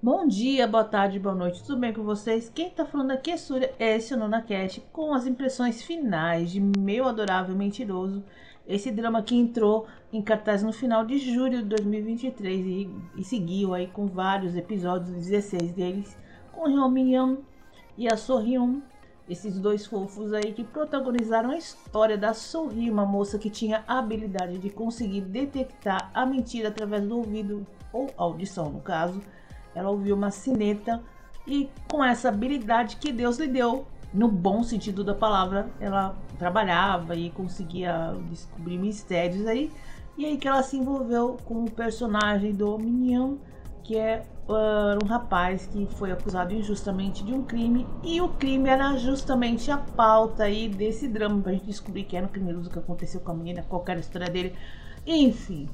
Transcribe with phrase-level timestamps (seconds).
[0.00, 2.50] Bom dia, boa tarde, boa noite, tudo bem com vocês?
[2.54, 6.50] Quem tá falando aqui é Surya, esse é o Nona Cat, com as impressões finais
[6.50, 8.24] de Meu Adorável Mentiroso,
[8.66, 13.74] esse drama que entrou em cartaz no final de julho de 2023 e, e seguiu
[13.74, 16.16] aí com vários episódios, 16 deles,
[16.52, 17.38] com Hyun Min Young
[17.96, 18.80] e a Sohyun,
[19.28, 23.98] esses dois fofos aí que protagonizaram a história da Sohee, uma moça que tinha a
[23.98, 29.20] habilidade de conseguir detectar a mentira através do ouvido, ou audição no caso,
[29.74, 31.02] ela ouviu uma sineta
[31.46, 37.14] e com essa habilidade que Deus lhe deu, no bom sentido da palavra, ela trabalhava
[37.14, 39.70] e conseguia descobrir mistérios aí.
[40.16, 43.36] E aí que ela se envolveu com o personagem do Minion,
[43.88, 48.68] que é uh, um rapaz que foi acusado injustamente de um crime e o crime
[48.68, 52.78] era justamente a pauta aí desse drama pra gente descobrir que era um criminoso que
[52.78, 54.54] aconteceu com a menina, qual era a história dele.
[55.06, 55.70] Enfim,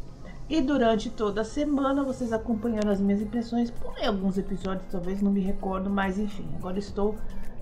[0.48, 5.32] e durante toda a semana vocês acompanhando as minhas impressões, por alguns episódios talvez não
[5.32, 7.16] me recordo, mas enfim, agora estou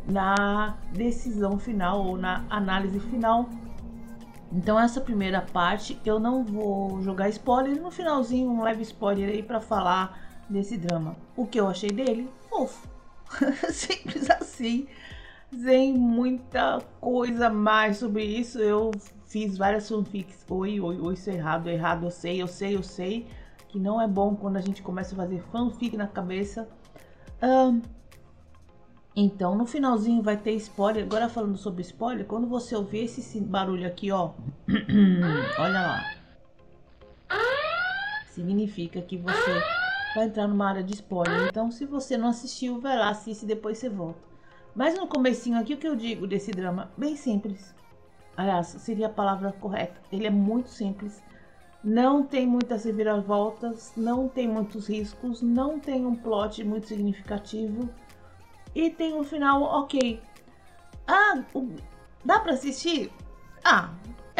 [0.07, 3.49] na decisão final ou na análise final.
[4.53, 9.43] Então essa primeira parte eu não vou jogar spoiler, no finalzinho um leve spoiler aí
[9.43, 11.17] para falar desse drama.
[11.37, 12.29] O que eu achei dele?
[12.49, 12.87] Fofo.
[13.73, 14.87] Simples assim.
[15.51, 18.59] Sem muita coisa mais sobre isso.
[18.59, 18.91] Eu
[19.27, 20.45] fiz várias fanfics.
[20.49, 23.27] Oi, oi, oi, isso é errado, é errado, eu sei, eu sei, eu sei.
[23.69, 26.69] Que não é bom quando a gente começa a fazer fanfic na cabeça.
[27.43, 27.81] Um,
[29.15, 31.05] então, no finalzinho vai ter spoiler.
[31.05, 34.33] Agora falando sobre spoiler, quando você ouvir esse barulho aqui, ó.
[35.59, 36.15] olha lá.
[38.27, 39.82] Significa que você
[40.15, 41.43] vai entrar numa área de spoiler.
[41.43, 44.21] Então, se você não assistiu, vai lá, assiste e depois você volta.
[44.75, 46.91] Mas no comecinho aqui, o que eu digo desse drama?
[46.97, 47.75] Bem simples.
[48.37, 50.01] Aliás, seria a palavra correta.
[50.11, 51.23] Ele é muito simples.
[51.85, 57.89] Não tem muitas reviravoltas, não tem muitos riscos, não tem um plot muito significativo
[58.75, 60.23] e tem um final ok.
[61.07, 61.43] Ah,
[62.25, 63.13] dá para assistir?
[63.65, 63.93] Ah,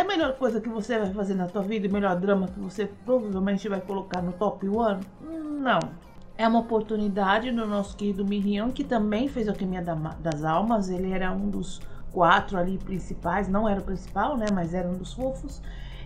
[0.03, 2.87] a melhor coisa que você vai fazer na sua vida, o melhor drama que você
[2.87, 5.01] provavelmente vai colocar no top one?
[5.21, 5.79] Não.
[6.37, 9.83] É uma oportunidade do nosso querido Miriam, que também fez a Alquimia
[10.19, 10.89] das Almas.
[10.89, 11.81] Ele era um dos
[12.11, 14.47] quatro ali principais, não era o principal, né?
[14.53, 15.63] Mas era um dos fofos.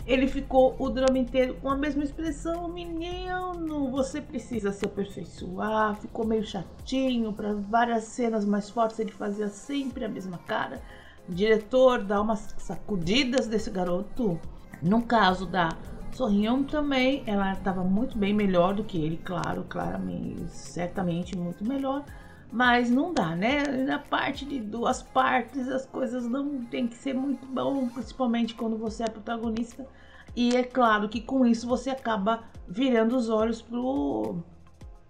[0.07, 5.97] Ele ficou o drama inteiro com a mesma expressão, menino, você precisa se aperfeiçoar.
[5.97, 10.81] Ficou meio chatinho para várias cenas mais fortes, ele fazia sempre a mesma cara.
[11.29, 14.41] Diretor dá umas sacudidas desse garoto.
[14.83, 15.71] No caso da
[16.13, 22.05] Sorriam também, ela estava muito bem melhor do que ele, claro, claramente, certamente muito melhor.
[22.51, 23.65] Mas não dá, né?
[23.65, 28.79] Na parte de duas partes, as coisas não tem que ser muito bom, principalmente quando
[28.79, 29.87] você é protagonista.
[30.35, 34.39] E é claro que com isso você acaba virando os olhos pro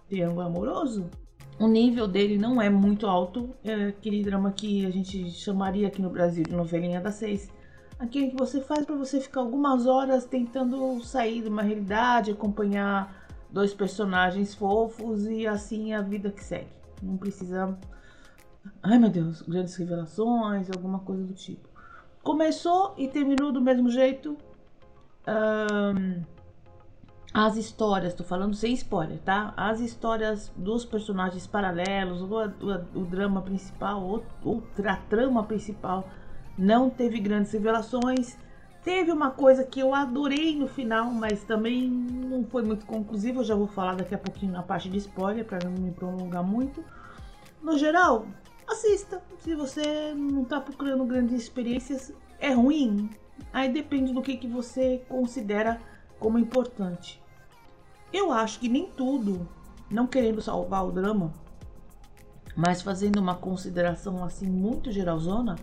[0.08, 1.10] triângulo amoroso.
[1.58, 6.02] O nível dele não é muito alto, é aquele drama que a gente chamaria aqui
[6.02, 7.50] no Brasil de novelinha das seis.
[7.98, 13.26] Aquele que você faz para você ficar algumas horas tentando sair de uma realidade, acompanhar
[13.48, 16.68] dois personagens fofos e assim a vida que segue.
[17.02, 17.78] Não precisa.
[18.82, 21.66] Ai meu Deus, grandes revelações, alguma coisa do tipo.
[22.22, 24.36] Começou e terminou do mesmo jeito.
[25.26, 26.22] Um,
[27.38, 29.52] as histórias, tô falando sem spoiler, tá?
[29.58, 36.08] As histórias dos personagens paralelos, o, o, o drama principal, ou, outra trama principal,
[36.56, 38.38] não teve grandes revelações.
[38.82, 43.40] Teve uma coisa que eu adorei no final, mas também não foi muito conclusivo.
[43.40, 46.42] Eu já vou falar daqui a pouquinho na parte de spoiler, para não me prolongar
[46.42, 46.82] muito.
[47.60, 48.24] No geral,
[48.66, 49.22] assista.
[49.40, 53.10] Se você não está procurando grandes experiências, é ruim.
[53.52, 55.78] Aí depende do que, que você considera
[56.18, 57.25] como importante.
[58.12, 59.48] Eu acho que nem tudo,
[59.90, 61.32] não querendo salvar o drama,
[62.56, 65.56] mas fazendo uma consideração assim muito geralzona,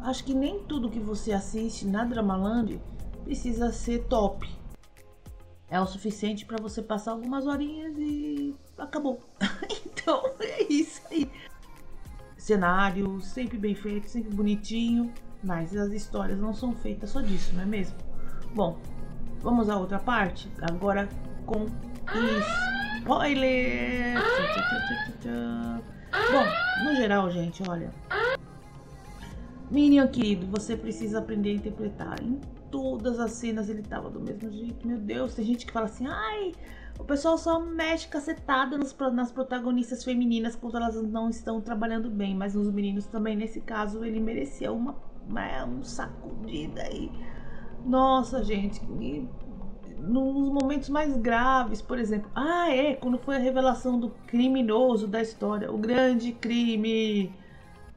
[0.00, 2.80] acho que nem tudo que você assiste na Dramaland
[3.24, 4.48] precisa ser top.
[5.68, 9.20] É o suficiente para você passar algumas horinhas e acabou.
[9.86, 11.30] então é isso aí.
[12.36, 15.12] Cenário sempre bem feito, sempre bonitinho,
[15.42, 17.96] mas as histórias não são feitas só disso, não é mesmo?
[18.54, 18.78] Bom,
[19.40, 21.08] vamos à outra parte agora
[21.50, 21.66] com
[23.00, 24.14] spoiler.
[26.32, 27.90] Bom, no geral, gente, olha,
[29.68, 32.22] Minion, querido, você precisa aprender a interpretar.
[32.22, 34.86] Em todas as cenas ele tava do mesmo jeito.
[34.86, 36.52] Meu Deus, tem gente que fala assim, ai,
[36.98, 42.34] o pessoal só mexe cacetada nas, protagonistas femininas quando elas não estão trabalhando bem.
[42.34, 44.96] Mas nos meninos também, nesse caso, ele merecia uma
[45.36, 47.10] é um sacudida aí.
[47.84, 49.28] Nossa, gente, e
[50.00, 52.30] nos momentos mais graves, por exemplo.
[52.34, 57.32] Ah, é, quando foi a revelação do criminoso da história, o grande crime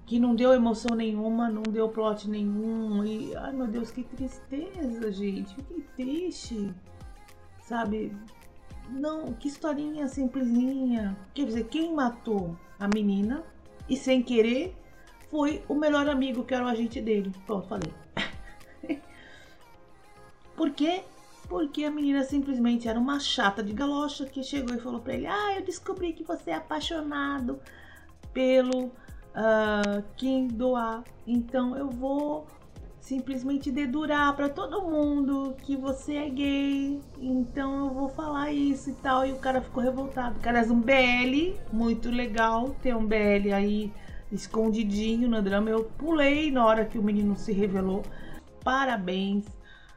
[0.05, 3.03] que não deu emoção nenhuma, não deu plot nenhum.
[3.05, 5.55] E, ai meu Deus, que tristeza, gente.
[5.55, 6.73] Fiquei triste.
[7.61, 8.15] Sabe?
[8.89, 11.17] Não, que historinha simplesinha.
[11.33, 13.43] Quer dizer, quem matou a menina
[13.87, 14.75] e sem querer
[15.29, 17.31] foi o melhor amigo que era o agente dele.
[17.45, 17.91] Pronto, falei.
[20.55, 21.03] Por quê?
[21.53, 25.27] Porque a menina simplesmente era uma chata de galocha que chegou e falou para ele:
[25.27, 27.59] Ah, eu descobri que você é apaixonado
[28.33, 31.03] pelo uh, Kim Doa.
[31.27, 32.47] Então eu vou
[32.99, 36.99] simplesmente dedurar para todo mundo que você é gay.
[37.21, 39.23] Então eu vou falar isso e tal.
[39.23, 40.39] E o cara ficou revoltado.
[40.39, 43.93] Cara é um BL, muito legal ter um BL aí
[44.31, 45.69] escondidinho no drama.
[45.69, 48.01] Eu pulei na hora que o menino se revelou.
[48.63, 49.45] Parabéns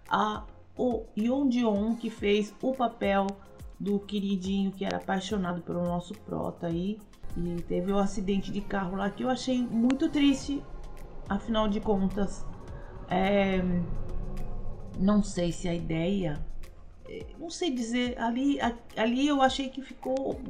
[0.06, 0.44] a
[0.76, 3.26] o Yoon Dion que fez o papel
[3.78, 6.99] do queridinho que era apaixonado pelo nosso prota aí.
[7.37, 10.62] E teve um acidente de carro lá que eu achei muito triste.
[11.28, 12.46] Afinal de contas,
[13.11, 13.61] é,
[14.99, 16.38] não sei se a ideia.
[17.08, 18.19] É, não sei dizer.
[18.19, 18.58] Ali,
[18.96, 20.40] ali eu achei que ficou.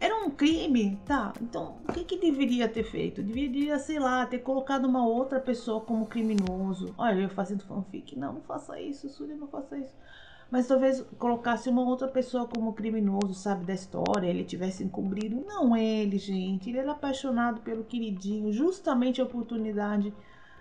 [0.00, 1.32] Era um crime, tá?
[1.42, 3.22] Então, o que, que deveria ter feito?
[3.22, 6.94] Deveria, sei lá, ter colocado uma outra pessoa como criminoso.
[6.96, 8.16] Olha, eu fazendo fanfic.
[8.16, 9.94] Não, não faça isso, Surya, não faça isso
[10.50, 15.44] mas talvez colocasse uma outra pessoa como criminoso, sabe, da história, ele tivesse encobrido.
[15.46, 16.70] Não ele, gente.
[16.70, 20.12] Ele era apaixonado pelo queridinho, justamente a oportunidade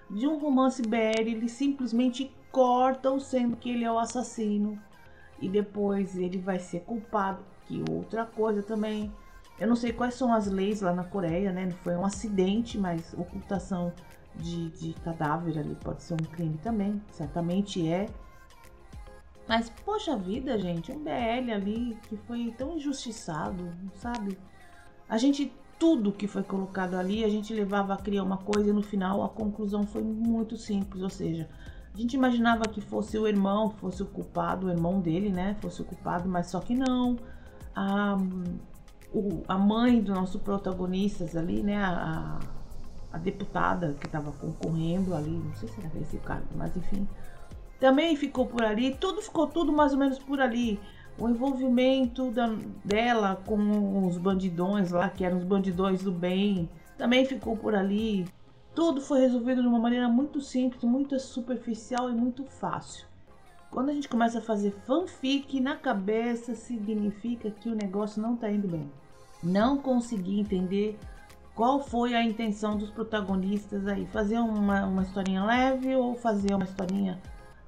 [0.10, 4.82] de um romance BR, ele simplesmente corta sendo que ele é o assassino.
[5.42, 7.44] E depois ele vai ser culpado.
[7.66, 9.12] Que outra coisa também.
[9.60, 11.70] Eu não sei quais são as leis lá na Coreia, né?
[11.84, 13.92] Foi um acidente, mas ocultação
[14.36, 17.02] de, de cadáver ali pode ser um crime também.
[17.12, 18.08] Certamente é.
[19.48, 24.38] Mas, poxa vida, gente, um BL ali que foi tão injustiçado, sabe?
[25.08, 28.74] A gente, tudo que foi colocado ali, a gente levava a criar uma coisa e
[28.74, 31.48] no final a conclusão foi muito simples, ou seja,
[31.94, 35.56] a gente imaginava que fosse o irmão, fosse o culpado, o irmão dele, né?
[35.62, 37.18] Fosse o culpado, mas só que não.
[37.74, 38.18] A,
[39.20, 41.78] o, a mãe do nosso protagonistas ali, né?
[41.78, 42.40] A,
[43.12, 47.08] a deputada que estava concorrendo ali, não sei se era esse cargo, mas enfim
[47.80, 50.80] também ficou por ali, tudo ficou tudo mais ou menos por ali.
[51.18, 52.48] O envolvimento da,
[52.84, 58.28] dela com os bandidões lá, que eram os bandidões do bem, também ficou por ali.
[58.76, 63.08] Tudo foi resolvido de uma maneira muito simples, muito superficial e muito fácil.
[63.72, 68.50] Quando a gente começa a fazer fanfic na cabeça, significa que o negócio não está
[68.50, 68.90] indo bem.
[69.44, 70.98] Não consegui entender
[71.56, 74.06] qual foi a intenção dos protagonistas aí.
[74.06, 77.20] Fazer uma, uma historinha leve ou fazer uma historinha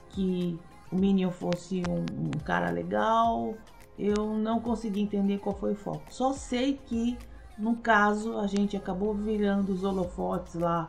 [0.09, 0.59] que
[0.91, 3.55] o Minion fosse um, um cara legal.
[3.97, 6.03] Eu não consegui entender qual foi o foco.
[6.09, 7.17] Só sei que,
[7.57, 10.87] no caso, a gente acabou virando os holofotes lá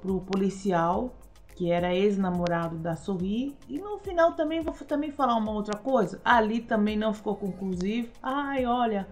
[0.00, 1.14] pro policial,
[1.56, 3.56] que era ex-namorado da Sorri.
[3.68, 6.20] E no final também vou também falar uma outra coisa.
[6.24, 8.10] Ali também não ficou conclusivo.
[8.22, 9.08] Ai, olha,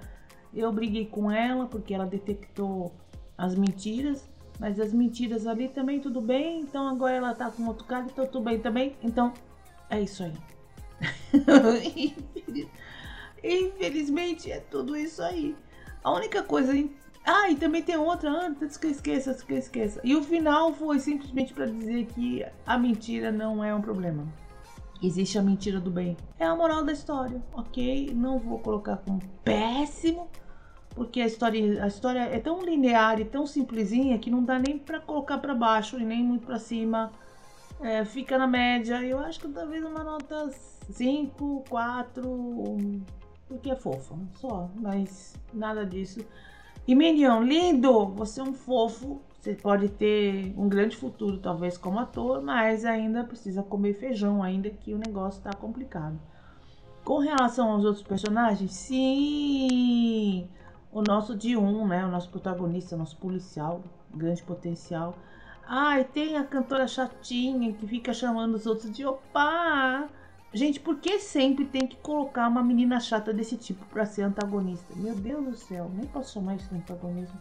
[0.55, 2.93] eu briguei com ela porque ela detectou
[3.37, 4.29] as mentiras.
[4.59, 6.61] Mas as mentiras ali também tudo bem.
[6.61, 8.95] Então agora ela tá com outro cara, então tudo bem também.
[9.03, 9.33] Então
[9.89, 10.33] é isso aí.
[13.43, 15.57] Infelizmente é tudo isso aí.
[16.05, 16.73] A única coisa.
[17.25, 20.01] Ah, e também tem outra, antes que eu esqueça, antes que eu esqueça.
[20.03, 24.27] E o final foi simplesmente para dizer que a mentira não é um problema.
[25.03, 26.17] Existe a mentira do bem.
[26.39, 28.13] É a moral da história, ok?
[28.15, 30.29] Não vou colocar como péssimo,
[30.91, 34.79] porque a história, a história é tão linear e tão simplesinha que não dá nem
[34.79, 37.11] para colocar para baixo e nem muito para cima
[37.81, 39.03] é, fica na média.
[39.03, 40.51] Eu acho que talvez uma nota
[40.91, 42.77] 5, 4,
[43.49, 46.21] porque é fofa, só, mas nada disso.
[46.87, 48.07] E Minion, lindo!
[48.17, 49.21] Você é um fofo.
[49.41, 54.69] Você pode ter um grande futuro, talvez, como ator, mas ainda precisa comer feijão, ainda
[54.69, 56.21] que o negócio está complicado.
[57.03, 60.47] Com relação aos outros personagens, sim!
[60.93, 62.05] O nosso D1, né?
[62.05, 63.83] O nosso protagonista, o nosso policial,
[64.15, 65.17] grande potencial
[65.73, 70.09] Ai, tem a cantora chatinha que fica chamando os outros de opa.
[70.53, 74.93] Gente, por que sempre tem que colocar uma menina chata desse tipo para ser antagonista?
[74.97, 77.39] Meu Deus do céu, nem posso chamar isso de antagonismo.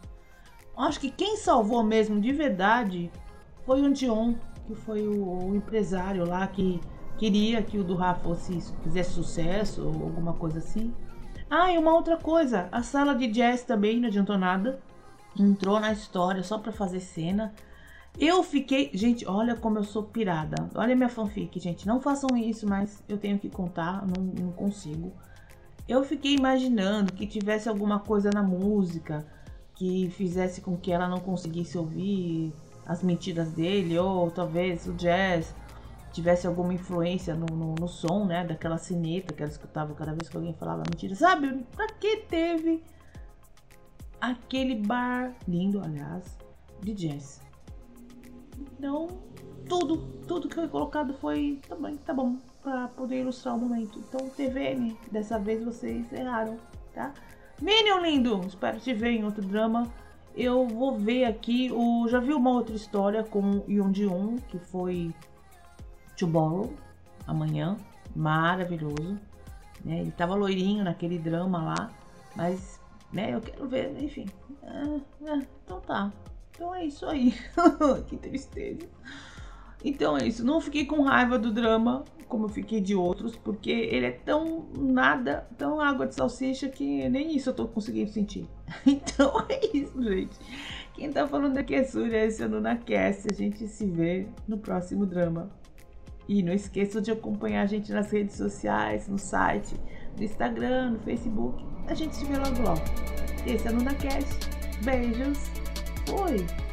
[0.80, 3.12] Acho que quem salvou mesmo de verdade
[3.66, 6.80] foi o Dion, que foi o, o empresário lá que
[7.18, 10.94] queria que o Durra fosse fizesse sucesso ou alguma coisa assim.
[11.50, 14.80] Ah, e uma outra coisa, a sala de jazz também não adiantou nada.
[15.38, 17.54] Entrou na história só para fazer cena.
[18.18, 18.90] Eu fiquei.
[18.94, 20.70] Gente, olha como eu sou pirada.
[20.76, 21.86] Olha minha fanfic, gente.
[21.86, 25.12] Não façam isso, mas eu tenho que contar, não, não consigo.
[25.90, 29.26] Eu fiquei imaginando que tivesse alguma coisa na música
[29.80, 32.54] que fizesse com que ela não conseguisse ouvir
[32.86, 35.56] as mentiras dele, ou talvez o jazz
[36.12, 38.46] tivesse alguma influência no, no, no som, né?
[38.46, 41.16] Daquela sineta que ela escutava cada vez que alguém falava mentira.
[41.16, 41.66] Sabe?
[41.74, 42.84] Pra que teve
[44.20, 46.38] aquele bar lindo, aliás,
[46.82, 47.42] de jazz?
[48.78, 49.08] Então,
[49.70, 53.98] tudo, tudo que foi colocado foi também, tá bom, para poder ilustrar o momento.
[53.98, 56.60] Então, TVN, dessa vez vocês erraram,
[56.94, 57.14] tá?
[57.62, 59.92] Minion lindo, espero te ver em outro drama.
[60.36, 65.13] Eu vou ver aqui, o, já vi uma outra história com Yoon Ji-un, que foi
[66.18, 66.74] Tomorrow,
[67.28, 67.75] amanhã,
[68.16, 69.20] maravilhoso.
[69.84, 70.00] Né?
[70.00, 71.92] Ele tava loirinho naquele drama lá,
[72.36, 72.80] mas
[73.12, 74.28] né, eu quero ver, enfim.
[74.63, 76.12] É, é, então tá.
[76.51, 77.34] Então é isso aí.
[78.08, 78.88] que tristeza.
[79.84, 80.46] Então é isso.
[80.46, 84.68] Não fiquei com raiva do drama, como eu fiquei de outros, porque ele é tão
[84.78, 88.48] nada, tão água de salsicha que nem isso eu tô conseguindo sentir.
[88.86, 90.38] Então é isso, gente.
[90.94, 93.28] Quem tá falando aqui é Surya, esse é o NunaCast.
[93.32, 95.50] A gente se vê no próximo drama.
[96.28, 99.76] E não esqueçam de acompanhar a gente nas redes sociais, no site,
[100.16, 101.66] no Instagram, no Facebook.
[101.88, 102.82] A gente se vê logo logo.
[103.48, 104.50] Esse é o NunaCast.
[104.84, 105.40] Beijos.
[106.06, 106.69] Fui.